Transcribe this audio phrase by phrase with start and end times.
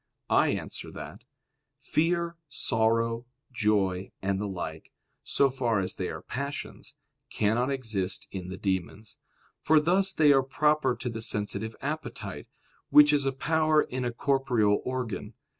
[0.31, 1.25] I answer that,
[1.77, 4.91] Fear, sorrow, joy, and the like,
[5.23, 6.95] so far as they are passions,
[7.29, 9.19] cannot exist in the demons;
[9.59, 12.47] for thus they are proper to the sensitive appetite,
[12.89, 15.35] which is a power in a corporeal organ.